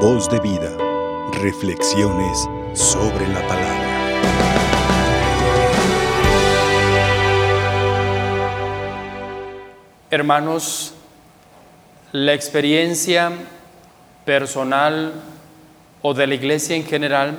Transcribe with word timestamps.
Voz 0.00 0.28
de 0.28 0.38
vida. 0.40 0.76
Reflexiones 1.40 2.46
sobre 2.74 3.26
la 3.28 3.40
palabra. 3.48 3.86
Hermanos, 10.10 10.92
la 12.12 12.34
experiencia 12.34 13.32
personal 14.26 15.14
o 16.02 16.12
de 16.12 16.26
la 16.26 16.34
iglesia 16.34 16.76
en 16.76 16.84
general 16.84 17.38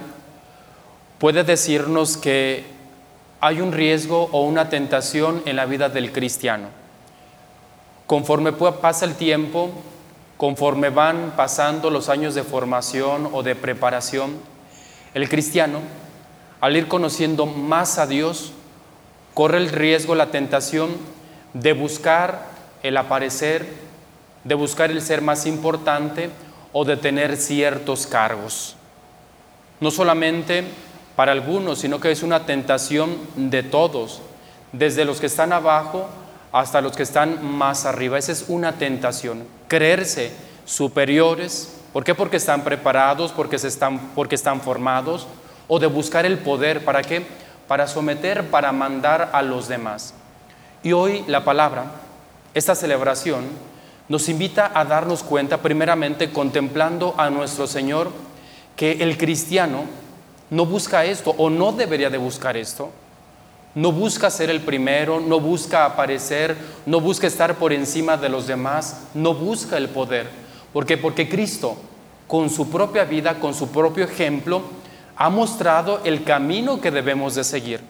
puede 1.20 1.44
decirnos 1.44 2.18
que 2.18 2.66
hay 3.40 3.62
un 3.62 3.72
riesgo 3.72 4.30
o 4.32 4.42
una 4.42 4.68
tentación 4.70 5.44
en 5.46 5.58
la 5.58 5.68
vida 5.68 5.90
del 5.90 6.12
cristiano. 6.12 6.70
Conforme 8.08 8.52
pasa 8.52 9.06
el 9.06 9.14
tiempo, 9.14 9.70
conforme 10.38 10.90
van 10.90 11.34
pasando 11.36 11.90
los 11.90 12.10
años 12.10 12.36
de 12.36 12.44
formación 12.44 13.30
o 13.34 13.44
de 13.44 13.56
preparación, 13.56 14.36
el 15.14 15.30
cristiano, 15.30 15.80
al 16.62 16.78
ir 16.78 16.88
conociendo 16.88 17.46
más 17.46 17.98
a 17.98 18.08
Dios, 18.08 18.54
corre 19.34 19.58
el 19.58 19.70
riesgo, 19.70 20.16
la 20.16 20.32
tentación 20.32 20.92
de 21.54 21.74
buscar 21.74 22.46
el 22.84 22.98
aparecer, 22.98 23.68
de 24.44 24.56
buscar 24.56 24.92
el 24.92 25.02
ser 25.02 25.22
más 25.22 25.46
importante 25.46 26.30
o 26.72 26.86
de 26.86 26.98
tener 26.98 27.38
ciertos 27.38 28.06
cargos. 28.06 28.76
No 29.80 29.92
solamente 29.92 30.64
para 31.16 31.32
algunos, 31.32 31.80
sino 31.80 32.00
que 32.00 32.12
es 32.12 32.22
una 32.22 32.46
tentación 32.46 33.18
de 33.36 33.64
todos, 33.64 34.22
desde 34.72 35.06
los 35.06 35.20
que 35.20 35.26
están 35.26 35.54
abajo 35.54 36.08
hasta 36.60 36.82
los 36.82 36.96
que 36.96 37.04
están 37.04 37.46
más 37.46 37.86
arriba. 37.86 38.18
Esa 38.18 38.32
es 38.32 38.46
una 38.48 38.74
tentación, 38.74 39.44
creerse 39.68 40.32
superiores. 40.66 41.74
¿Por 41.94 42.04
qué? 42.04 42.16
Porque 42.16 42.38
están 42.38 42.64
preparados, 42.64 43.32
porque, 43.32 43.60
se 43.60 43.68
están, 43.68 44.00
porque 44.16 44.34
están 44.34 44.62
formados, 44.62 45.28
o 45.68 45.78
de 45.78 45.86
buscar 45.86 46.26
el 46.26 46.40
poder. 46.40 46.84
¿Para 46.84 47.04
qué? 47.04 47.28
Para 47.68 47.86
someter, 47.88 48.50
para 48.50 48.72
mandar 48.72 49.30
a 49.34 49.44
los 49.44 49.68
demás. 49.68 50.16
Y 50.82 50.94
hoy 50.94 51.24
la 51.28 51.46
palabra, 51.46 51.92
esta 52.56 52.74
celebración, 52.74 53.46
nos 54.10 54.28
invita 54.28 54.72
a 54.74 54.84
darnos 54.84 55.22
cuenta, 55.22 55.58
primeramente 55.58 56.32
contemplando 56.32 57.14
a 57.20 57.30
nuestro 57.30 57.68
Señor, 57.68 58.12
que 58.76 58.94
el 58.94 59.18
cristiano 59.20 59.84
no 60.50 60.66
busca 60.66 61.06
esto 61.06 61.36
o 61.38 61.52
no 61.52 61.72
debería 61.72 62.10
de 62.10 62.18
buscar 62.18 62.58
esto 62.58 62.90
no 63.78 63.92
busca 63.92 64.32
ser 64.32 64.50
el 64.50 64.62
primero, 64.62 65.20
no 65.20 65.40
busca 65.40 65.86
aparecer, 65.86 66.58
no 66.88 67.00
busca 67.00 67.28
estar 67.28 67.60
por 67.60 67.72
encima 67.72 68.18
de 68.18 68.28
los 68.28 68.48
demás, 68.48 69.04
no 69.14 69.36
busca 69.36 69.78
el 69.78 69.88
poder. 69.88 70.28
¿Por 70.74 70.84
qué? 70.84 70.98
Porque 70.98 71.30
Cristo, 71.30 71.78
con 72.26 72.50
su 72.50 72.72
propia 72.72 73.04
vida, 73.04 73.40
con 73.40 73.54
su 73.54 73.70
propio 73.70 74.06
ejemplo, 74.06 74.64
ha 75.16 75.30
mostrado 75.30 76.02
el 76.06 76.24
camino 76.24 76.82
que 76.82 76.90
debemos 76.90 77.36
de 77.36 77.44
seguir. 77.44 77.82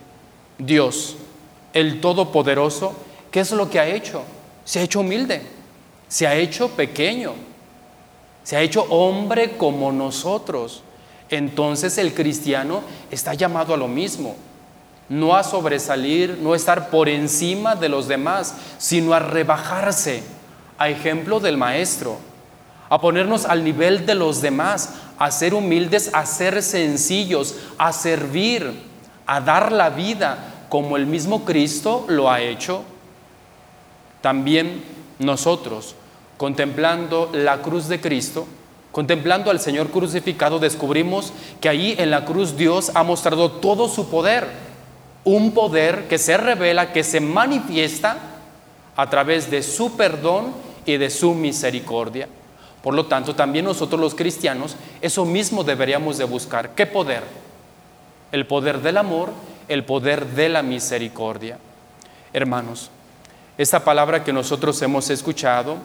Dios, 0.57 1.15
el 1.71 2.01
Todopoderoso, 2.01 2.91
¿qué 3.31 3.39
es 3.39 3.53
lo 3.53 3.69
que 3.69 3.79
ha 3.79 3.87
hecho? 3.87 4.23
Se 4.65 4.79
ha 4.79 4.83
hecho 4.83 4.99
humilde, 4.99 5.41
se 6.09 6.27
ha 6.27 6.35
hecho 6.35 6.67
pequeño, 6.67 7.31
se 8.43 8.57
ha 8.57 8.61
hecho 8.61 8.83
hombre 8.89 9.55
como 9.55 9.93
nosotros. 9.93 10.83
Entonces 11.29 11.97
el 11.97 12.13
cristiano 12.13 12.81
está 13.09 13.35
llamado 13.35 13.73
a 13.73 13.77
lo 13.77 13.87
mismo 13.87 14.35
no 15.09 15.35
a 15.35 15.43
sobresalir, 15.43 16.37
no 16.41 16.53
a 16.53 16.55
estar 16.55 16.89
por 16.89 17.07
encima 17.09 17.75
de 17.75 17.89
los 17.89 18.07
demás, 18.07 18.55
sino 18.77 19.13
a 19.13 19.19
rebajarse, 19.19 20.23
a 20.77 20.89
ejemplo 20.89 21.39
del 21.39 21.57
Maestro, 21.57 22.17
a 22.89 22.99
ponernos 22.99 23.45
al 23.45 23.63
nivel 23.63 24.05
de 24.05 24.15
los 24.15 24.41
demás, 24.41 24.95
a 25.17 25.31
ser 25.31 25.53
humildes, 25.53 26.11
a 26.13 26.25
ser 26.25 26.61
sencillos, 26.61 27.55
a 27.77 27.91
servir, 27.93 28.71
a 29.25 29.41
dar 29.41 29.71
la 29.71 29.89
vida 29.89 30.65
como 30.69 30.97
el 30.97 31.05
mismo 31.05 31.45
Cristo 31.45 32.05
lo 32.07 32.29
ha 32.29 32.41
hecho. 32.41 32.83
También 34.21 34.83
nosotros, 35.19 35.95
contemplando 36.37 37.29
la 37.33 37.61
cruz 37.61 37.87
de 37.87 37.99
Cristo, 38.01 38.45
contemplando 38.91 39.51
al 39.51 39.59
Señor 39.59 39.89
crucificado, 39.89 40.59
descubrimos 40.59 41.33
que 41.61 41.69
ahí 41.69 41.95
en 41.97 42.11
la 42.11 42.25
cruz 42.25 42.57
Dios 42.57 42.91
ha 42.93 43.03
mostrado 43.03 43.51
todo 43.51 43.87
su 43.89 44.09
poder 44.09 44.66
un 45.27 45.51
poder 45.51 46.07
que 46.07 46.17
se 46.17 46.37
revela, 46.37 46.93
que 46.93 47.03
se 47.03 47.19
manifiesta 47.19 48.17
a 48.95 49.09
través 49.09 49.51
de 49.51 49.61
su 49.61 49.97
perdón 49.97 50.53
y 50.85 50.95
de 50.95 51.09
su 51.09 51.33
misericordia. 51.33 52.29
Por 52.81 52.93
lo 52.93 53.07
tanto, 53.07 53.35
también 53.35 53.65
nosotros 53.65 53.99
los 53.99 54.15
cristianos, 54.15 54.77
eso 55.01 55.25
mismo 55.25 55.65
deberíamos 55.65 56.17
de 56.17 56.23
buscar. 56.23 56.75
¿Qué 56.75 56.85
poder? 56.85 57.23
El 58.31 58.47
poder 58.47 58.81
del 58.81 58.95
amor, 58.95 59.31
el 59.67 59.83
poder 59.83 60.27
de 60.27 60.47
la 60.47 60.63
misericordia. 60.63 61.57
Hermanos, 62.31 62.89
esta 63.57 63.83
palabra 63.83 64.23
que 64.23 64.31
nosotros 64.31 64.81
hemos 64.81 65.09
escuchado, 65.09 65.75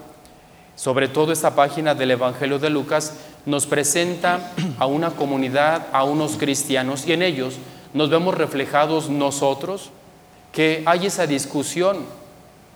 sobre 0.77 1.09
todo 1.09 1.33
esta 1.33 1.57
página 1.57 1.97
del 1.97 2.13
Evangelio 2.13 2.61
de 2.61 2.71
Lucas, 2.71 3.15
nos 3.45 3.67
presenta 3.67 4.53
a 4.79 4.87
una 4.87 5.11
comunidad, 5.11 5.89
a 5.93 6.05
unos 6.05 6.37
cristianos, 6.37 7.09
y 7.09 7.13
en 7.13 7.23
ellos 7.23 7.57
nos 7.95 8.11
vemos 8.11 8.35
reflejados 8.35 9.09
nosotros, 9.11 9.91
que 10.53 10.83
hay 10.87 11.07
esa 11.07 11.27
discusión, 11.27 11.99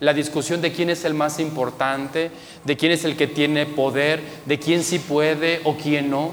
la 0.01 0.13
discusión 0.13 0.61
de 0.61 0.73
quién 0.73 0.91
es 0.91 1.05
el 1.05 1.15
más 1.15 1.39
importante, 1.39 2.31
de 2.65 2.77
quién 2.77 2.93
es 2.93 3.05
el 3.05 3.17
que 3.17 3.27
tiene 3.27 3.67
poder, 3.67 4.23
de 4.45 4.59
quién 4.59 4.83
sí 4.83 4.99
puede 4.99 5.61
o 5.65 5.77
quién 5.77 6.11
no. 6.11 6.33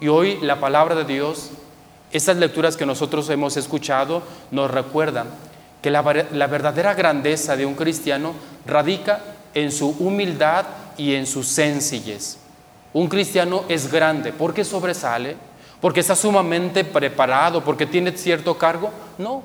Y 0.00 0.08
hoy 0.08 0.38
la 0.42 0.60
palabra 0.60 0.94
de 0.94 1.04
Dios, 1.04 1.50
estas 2.12 2.36
lecturas 2.36 2.76
que 2.76 2.86
nosotros 2.86 3.28
hemos 3.30 3.56
escuchado, 3.56 4.22
nos 4.50 4.70
recuerdan 4.70 5.28
que 5.80 5.90
la, 5.90 6.26
la 6.32 6.46
verdadera 6.46 6.94
grandeza 6.94 7.56
de 7.56 7.66
un 7.66 7.74
cristiano 7.74 8.34
radica 8.66 9.20
en 9.54 9.72
su 9.72 9.90
humildad 9.98 10.66
y 10.96 11.14
en 11.14 11.26
su 11.26 11.42
sencillez. 11.42 12.38
Un 12.92 13.08
cristiano 13.08 13.64
es 13.68 13.90
grande 13.90 14.32
porque 14.32 14.64
sobresale, 14.64 15.36
porque 15.82 15.98
está 15.98 16.14
sumamente 16.14 16.84
preparado, 16.84 17.62
porque 17.62 17.86
tiene 17.86 18.16
cierto 18.16 18.56
cargo. 18.56 18.92
No, 19.18 19.42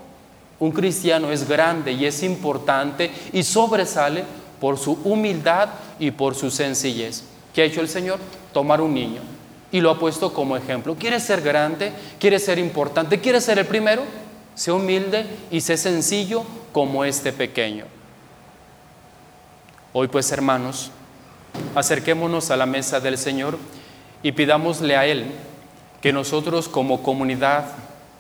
un 0.59 0.71
cristiano 0.71 1.31
es 1.31 1.49
grande 1.49 1.91
y 1.91 2.05
es 2.05 2.21
importante 2.21 3.11
y 3.33 3.41
sobresale 3.41 4.23
por 4.61 4.77
su 4.77 4.93
humildad 5.03 5.69
y 5.99 6.11
por 6.11 6.35
su 6.35 6.51
sencillez. 6.51 7.23
¿Qué 7.53 7.63
ha 7.63 7.65
hecho 7.65 7.81
el 7.81 7.89
Señor? 7.89 8.19
Tomar 8.53 8.81
un 8.81 8.93
niño 8.93 9.21
y 9.71 9.81
lo 9.81 9.89
ha 9.89 9.97
puesto 9.97 10.31
como 10.31 10.55
ejemplo. 10.55 10.95
¿Quiere 10.95 11.19
ser 11.19 11.41
grande? 11.41 11.91
¿Quiere 12.19 12.37
ser 12.37 12.59
importante? 12.59 13.19
¿Quiere 13.19 13.41
ser 13.41 13.57
el 13.57 13.65
primero? 13.65 14.03
Sé 14.53 14.71
humilde 14.71 15.25
y 15.49 15.61
sé 15.61 15.75
sencillo 15.75 16.43
como 16.71 17.03
este 17.03 17.33
pequeño. 17.33 17.85
Hoy 19.91 20.07
pues 20.07 20.31
hermanos, 20.31 20.91
acerquémonos 21.73 22.51
a 22.51 22.57
la 22.57 22.67
mesa 22.67 22.99
del 22.99 23.17
Señor 23.17 23.57
y 24.21 24.33
pidámosle 24.33 24.95
a 24.95 25.07
Él 25.07 25.25
que 26.01 26.13
nosotros 26.13 26.67
como 26.67 27.03
comunidad, 27.03 27.65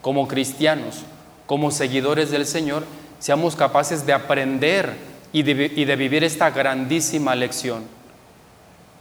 como 0.01 0.27
cristianos, 0.27 1.03
como 1.45 1.71
seguidores 1.71 2.31
del 2.31 2.45
Señor, 2.45 2.83
seamos 3.19 3.55
capaces 3.55 4.05
de 4.05 4.13
aprender 4.13 4.95
y 5.33 5.43
de, 5.43 5.95
vivir 5.95 6.23
esta 6.23 6.49
grandísima 6.49 7.35
lección. 7.35 7.83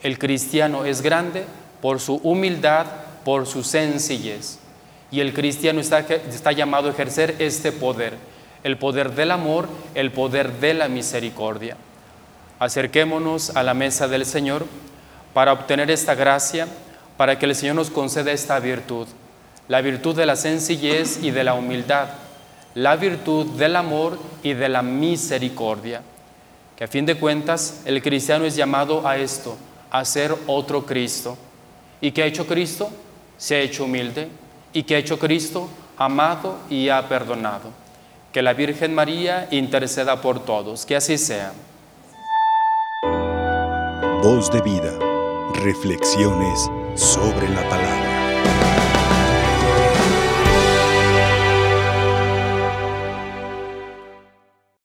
El 0.03 0.19
cristiano 0.19 0.85
es 0.85 1.03
grande 1.03 1.45
por 1.81 2.01
su 2.01 2.17
humildad, 2.17 2.87
por 3.25 3.47
su 3.47 3.63
sencillez. 3.63 4.59
Y 5.11 5.21
el 5.21 5.33
cristiano 5.33 5.81
está, 5.81 6.53
llamado 6.53 6.89
a 6.89 6.91
ejercer 6.91 7.37
este 7.39 7.73
poder, 7.73 8.15
el 8.65 8.77
poder 8.77 9.13
del 9.15 9.31
amor, 9.31 9.69
el 9.95 10.11
poder 10.11 10.53
de 10.55 10.75
la 10.75 10.89
misericordia. 10.89 11.77
Acerquémonos 12.59 13.57
a 13.57 13.63
la 13.63 13.75
mesa 13.75 14.09
del 14.09 14.27
Señor 14.27 14.67
para 15.33 15.53
obtener 15.53 15.91
esta 15.91 16.15
gracia 16.15 16.67
para 17.17 17.39
que 17.39 17.47
el 17.47 17.55
Señor 17.55 17.77
nos 17.77 17.91
conceda 17.91 18.33
esta 18.33 18.59
virtud, 18.61 19.07
la 19.69 19.81
virtud 19.81 20.15
de 20.15 20.27
la 20.27 20.37
sencillez 20.37 21.23
y 21.23 21.31
de 21.31 21.45
la 21.45 21.55
humildad, 21.55 22.09
la 22.75 22.97
virtud 22.97 23.47
del 23.57 23.77
amor 23.77 24.19
y 24.43 24.53
de 24.53 24.69
la 24.69 24.83
misericordia. 24.83 26.03
Que 26.77 26.85
a 26.85 26.89
fin 26.89 27.07
de 27.07 27.17
cuentas 27.17 27.81
el 27.87 28.03
cristiano 28.03 28.45
es 28.45 28.55
llamado 28.55 29.07
a 29.09 29.17
esto, 29.17 29.57
a 29.91 30.05
ser 30.05 30.35
otro 30.47 30.85
Cristo. 30.85 31.39
¿Y 32.03 32.11
qué 32.11 32.23
ha 32.23 32.27
hecho 32.27 32.47
Cristo? 32.47 32.91
Se 33.39 33.57
ha 33.57 33.61
hecho 33.61 33.85
humilde. 33.85 34.29
¿Y 34.75 34.83
qué 34.83 34.97
ha 34.97 34.99
hecho 34.99 35.19
Cristo? 35.19 35.71
Amado 35.97 36.59
y 36.69 36.91
ha 36.91 37.09
perdonado. 37.09 37.71
Que 38.31 38.43
la 38.43 38.53
Virgen 38.53 38.95
María 38.95 39.49
interceda 39.51 40.21
por 40.21 40.45
todos. 40.45 40.85
Que 40.85 40.97
así 40.97 41.17
sea. 41.17 41.53
Voz 44.23 44.51
de 44.51 44.61
vida. 44.61 44.93
Reflexiones 45.55 46.69
sobre 46.97 47.49
la 47.51 47.69
palabra. 47.69 48.76